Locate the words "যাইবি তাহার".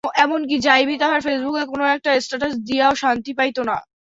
0.65-1.19